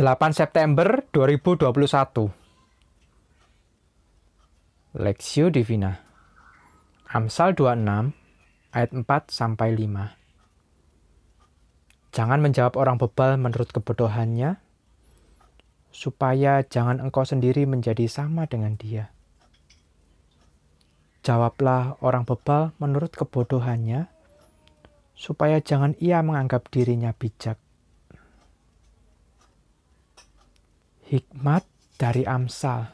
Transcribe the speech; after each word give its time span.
8 0.00 0.32
September 0.32 1.04
2021 1.12 1.76
Lexio 4.96 5.52
Divina 5.52 5.92
Amsal 7.04 7.52
26 7.52 8.16
ayat 8.72 8.90
4 8.96 9.04
sampai 9.28 9.76
5 9.76 12.16
Jangan 12.16 12.40
menjawab 12.40 12.80
orang 12.80 12.96
bebal 12.96 13.36
menurut 13.36 13.76
kebodohannya 13.76 14.56
supaya 15.92 16.64
jangan 16.64 17.04
engkau 17.04 17.28
sendiri 17.28 17.68
menjadi 17.68 18.08
sama 18.08 18.48
dengan 18.48 18.80
dia. 18.80 19.12
Jawablah 21.28 22.00
orang 22.00 22.24
bebal 22.24 22.72
menurut 22.80 23.12
kebodohannya 23.12 24.08
supaya 25.12 25.60
jangan 25.60 25.92
ia 26.00 26.24
menganggap 26.24 26.72
dirinya 26.72 27.12
bijak. 27.12 27.60
Hikmat 31.10 31.66
dari 31.98 32.22
Amsal. 32.22 32.86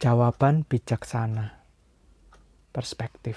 Jawaban 0.00 0.64
bijaksana. 0.64 1.52
Perspektif. 2.72 3.36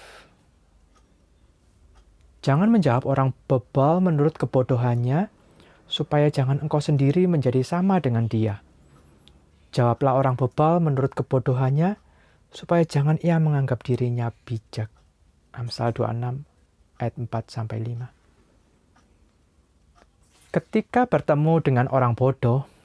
Jangan 2.40 2.71
menjawab 2.71 3.03
orang 3.03 3.35
bebal 3.52 3.99
menurut 3.99 4.40
kebodohannya, 4.40 5.27
supaya 5.84 6.31
jangan 6.31 6.63
engkau 6.63 6.80
sendiri 6.80 7.27
menjadi 7.27 7.59
sama 7.59 7.99
dengan 7.99 8.31
dia. 8.31 8.63
Jawablah 9.76 10.15
orang 10.15 10.40
bebal 10.40 10.79
menurut 10.79 11.12
kebodohannya, 11.12 11.99
supaya 12.55 12.88
jangan 12.88 13.20
ia 13.20 13.35
menganggap 13.35 13.84
dirinya 13.84 14.31
bijak. 14.48 14.88
Amsal 15.52 15.91
26 15.91 16.48
ayat 17.04 17.13
4 17.20 17.27
sampai 17.52 17.84
5. 17.84 20.55
Ketika 20.55 21.04
bertemu 21.04 21.59
dengan 21.59 21.91
orang 21.91 22.15
bodoh, 22.15 22.77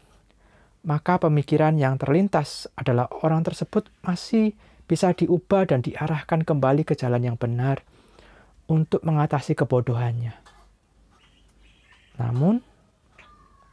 maka 0.82 1.22
pemikiran 1.22 1.78
yang 1.78 1.94
terlintas 1.94 2.66
adalah 2.74 3.06
orang 3.22 3.46
tersebut 3.46 3.86
masih 4.02 4.54
bisa 4.90 5.14
diubah 5.14 5.70
dan 5.70 5.80
diarahkan 5.80 6.42
kembali 6.42 6.82
ke 6.82 6.98
jalan 6.98 7.22
yang 7.22 7.38
benar 7.38 7.86
untuk 8.66 9.00
mengatasi 9.06 9.54
kebodohannya. 9.54 10.34
Namun, 12.18 12.60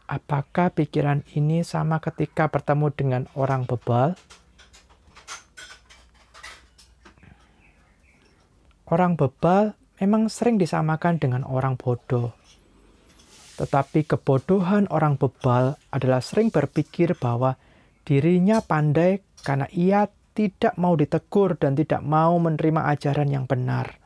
apakah 0.05 0.71
pikiran 0.71 1.25
ini 1.33 1.65
sama 1.65 1.97
ketika 1.97 2.47
bertemu 2.47 2.87
dengan 2.93 3.23
orang 3.33 3.65
bebal? 3.65 4.13
Orang 8.89 9.17
bebal 9.17 9.77
memang 10.01 10.33
sering 10.33 10.57
disamakan 10.57 11.21
dengan 11.21 11.45
orang 11.45 11.77
bodoh. 11.77 12.33
Tetapi 13.59 14.07
kebodohan 14.07 14.87
orang 14.87 15.19
bebal 15.19 15.75
adalah 15.91 16.23
sering 16.23 16.47
berpikir 16.47 17.11
bahwa 17.19 17.59
dirinya 18.07 18.63
pandai 18.63 19.19
karena 19.43 19.67
ia 19.75 20.07
tidak 20.31 20.79
mau 20.79 20.95
ditegur 20.95 21.59
dan 21.59 21.75
tidak 21.75 21.99
mau 21.99 22.39
menerima 22.39 22.87
ajaran 22.95 23.27
yang 23.27 23.43
benar. 23.43 23.99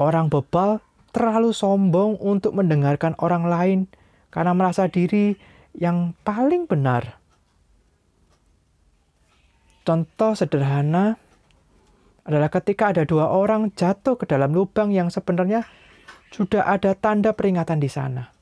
Orang 0.00 0.32
bebal 0.32 0.80
terlalu 1.12 1.52
sombong 1.52 2.16
untuk 2.16 2.56
mendengarkan 2.56 3.12
orang 3.20 3.44
lain 3.44 3.80
karena 4.32 4.56
merasa 4.56 4.88
diri 4.88 5.36
yang 5.76 6.16
paling 6.24 6.64
benar. 6.64 7.20
Contoh 9.84 10.32
sederhana 10.32 11.20
adalah 12.24 12.48
ketika 12.48 12.96
ada 12.96 13.04
dua 13.04 13.28
orang 13.28 13.74
jatuh 13.76 14.16
ke 14.16 14.24
dalam 14.24 14.56
lubang 14.56 14.88
yang 14.88 15.12
sebenarnya 15.12 15.68
sudah 16.32 16.64
ada 16.64 16.96
tanda 16.96 17.36
peringatan 17.36 17.76
di 17.76 17.92
sana. 17.92 18.32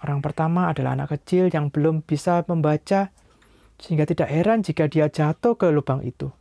Orang 0.00 0.24
pertama 0.24 0.70
adalah 0.70 0.96
anak 0.96 1.18
kecil 1.18 1.52
yang 1.52 1.68
belum 1.68 2.06
bisa 2.06 2.40
membaca, 2.48 3.12
sehingga 3.76 4.08
tidak 4.08 4.32
heran 4.32 4.64
jika 4.64 4.88
dia 4.88 5.10
jatuh 5.10 5.58
ke 5.58 5.68
lubang 5.68 6.00
itu. 6.06 6.32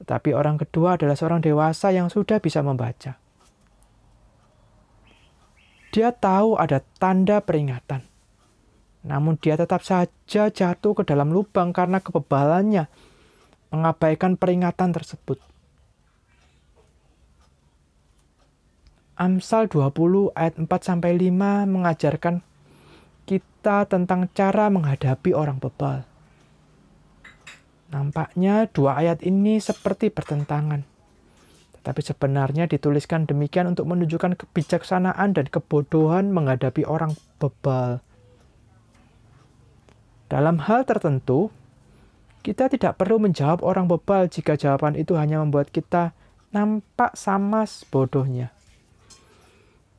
Tetapi 0.00 0.32
orang 0.32 0.56
kedua 0.56 0.96
adalah 0.96 1.14
seorang 1.14 1.44
dewasa 1.44 1.92
yang 1.92 2.08
sudah 2.08 2.40
bisa 2.40 2.64
membaca. 2.64 3.20
Dia 5.90 6.10
tahu 6.14 6.56
ada 6.56 6.80
tanda 6.98 7.44
peringatan, 7.44 8.02
namun 9.04 9.36
dia 9.36 9.58
tetap 9.60 9.84
saja 9.84 10.48
jatuh 10.48 10.92
ke 10.96 11.02
dalam 11.04 11.30
lubang 11.34 11.74
karena 11.74 11.98
kebebalannya 11.98 12.86
mengabaikan 13.70 14.34
peringatan 14.38 14.90
tersebut. 14.94 15.49
Amsal 19.20 19.68
20 19.68 20.32
ayat 20.32 20.56
4 20.56 20.64
sampai 20.80 21.12
5 21.12 21.68
mengajarkan 21.68 22.40
kita 23.28 23.84
tentang 23.84 24.32
cara 24.32 24.72
menghadapi 24.72 25.36
orang 25.36 25.60
bebal. 25.60 26.08
Nampaknya 27.92 28.64
dua 28.72 28.96
ayat 28.96 29.20
ini 29.20 29.60
seperti 29.60 30.08
bertentangan. 30.08 30.88
Tetapi 31.76 32.00
sebenarnya 32.00 32.64
dituliskan 32.64 33.28
demikian 33.28 33.68
untuk 33.68 33.92
menunjukkan 33.92 34.40
kebijaksanaan 34.40 35.36
dan 35.36 35.52
kebodohan 35.52 36.32
menghadapi 36.32 36.88
orang 36.88 37.12
bebal. 37.36 38.00
Dalam 40.32 40.64
hal 40.64 40.88
tertentu, 40.88 41.52
kita 42.40 42.72
tidak 42.72 42.96
perlu 42.96 43.20
menjawab 43.20 43.60
orang 43.60 43.84
bebal 43.84 44.32
jika 44.32 44.56
jawaban 44.56 44.96
itu 44.96 45.12
hanya 45.20 45.44
membuat 45.44 45.68
kita 45.68 46.16
nampak 46.56 47.12
sama 47.20 47.68
bodohnya. 47.92 48.56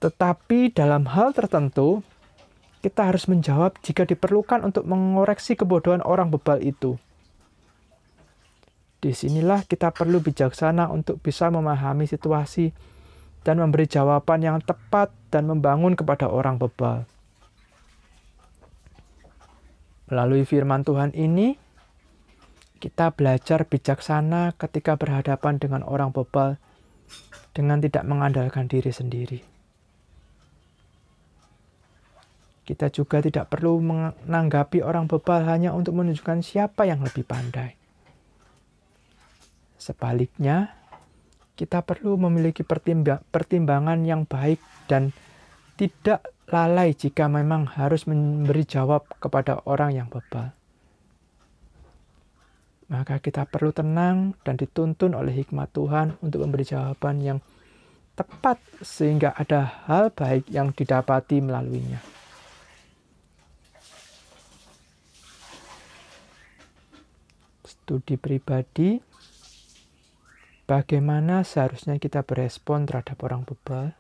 Tetapi 0.02 0.74
dalam 0.74 1.06
hal 1.06 1.38
tertentu, 1.38 2.02
kita 2.82 3.14
harus 3.14 3.30
menjawab 3.30 3.78
jika 3.86 4.10
diperlukan 4.10 4.66
untuk 4.66 4.90
mengoreksi 4.90 5.54
kebodohan 5.54 6.02
orang 6.02 6.34
bebal 6.34 6.58
itu. 6.66 6.98
Di 9.02 9.14
sinilah 9.14 9.66
kita 9.70 9.94
perlu 9.94 10.22
bijaksana 10.22 10.90
untuk 10.90 11.22
bisa 11.22 11.54
memahami 11.54 12.10
situasi 12.10 12.74
dan 13.46 13.62
memberi 13.62 13.86
jawaban 13.86 14.42
yang 14.42 14.58
tepat 14.62 15.14
dan 15.30 15.50
membangun 15.50 15.94
kepada 15.94 16.30
orang 16.30 16.58
bebal. 16.58 17.06
Melalui 20.10 20.46
firman 20.46 20.82
Tuhan 20.82 21.14
ini, 21.18 21.58
kita 22.82 23.14
belajar 23.14 23.70
bijaksana 23.70 24.58
ketika 24.58 24.98
berhadapan 24.98 25.62
dengan 25.62 25.86
orang 25.86 26.10
bebal 26.10 26.58
dengan 27.54 27.78
tidak 27.78 28.02
mengandalkan 28.10 28.66
diri 28.66 28.90
sendiri. 28.90 29.61
Kita 32.62 32.94
juga 32.94 33.20
tidak 33.20 33.50
perlu 33.50 33.82
menanggapi 33.82 34.86
orang 34.86 35.10
bebal 35.10 35.44
hanya 35.50 35.74
untuk 35.74 35.98
menunjukkan 35.98 36.46
siapa 36.46 36.86
yang 36.86 37.02
lebih 37.02 37.26
pandai. 37.26 37.74
Sebaliknya, 39.82 40.78
kita 41.58 41.82
perlu 41.82 42.22
memiliki 42.22 42.62
pertimbangan 43.34 44.06
yang 44.06 44.30
baik 44.30 44.62
dan 44.86 45.10
tidak 45.74 46.22
lalai 46.54 46.94
jika 46.94 47.26
memang 47.26 47.66
harus 47.66 48.06
memberi 48.06 48.62
jawab 48.62 49.10
kepada 49.18 49.66
orang 49.66 49.98
yang 49.98 50.08
bebal. 50.12 50.54
Maka 52.92 53.24
kita 53.24 53.48
perlu 53.48 53.72
tenang 53.72 54.36
dan 54.44 54.60
dituntun 54.60 55.16
oleh 55.16 55.32
hikmat 55.32 55.72
Tuhan 55.72 56.20
untuk 56.20 56.44
memberi 56.44 56.68
jawaban 56.68 57.24
yang 57.24 57.40
tepat 58.20 58.60
sehingga 58.84 59.32
ada 59.32 59.88
hal 59.88 60.12
baik 60.12 60.52
yang 60.52 60.76
didapati 60.76 61.40
melaluinya. 61.40 62.11
Studi 67.66 68.18
pribadi, 68.18 68.98
bagaimana 70.66 71.44
seharusnya 71.46 72.00
kita 72.00 72.26
berespon 72.26 72.88
terhadap 72.88 73.20
orang 73.22 73.44
bebal? 73.44 73.94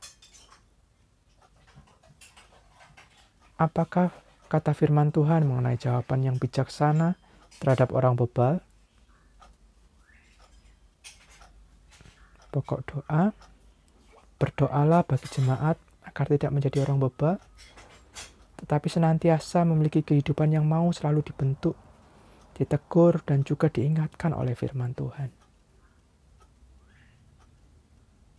Apakah 3.61 4.09
kata 4.49 4.73
firman 4.73 5.13
Tuhan 5.13 5.45
mengenai 5.45 5.77
jawaban 5.77 6.25
yang 6.25 6.41
bijaksana 6.41 7.19
terhadap 7.61 7.93
orang 7.93 8.17
bebal? 8.17 8.63
Pokok 12.51 12.81
doa, 12.83 13.31
berdoalah 14.41 15.05
bagi 15.07 15.29
jemaat 15.29 15.77
agar 16.03 16.25
tidak 16.27 16.51
menjadi 16.51 16.83
orang 16.83 16.99
bebal, 16.99 17.37
tetapi 18.59 18.87
senantiasa 18.89 19.63
memiliki 19.63 20.03
kehidupan 20.03 20.51
yang 20.51 20.65
mau 20.67 20.89
selalu 20.91 21.23
dibentuk 21.23 21.77
ditegur, 22.55 23.23
dan 23.25 23.43
juga 23.43 23.67
diingatkan 23.67 24.31
oleh 24.35 24.53
firman 24.55 24.93
Tuhan. 24.95 25.40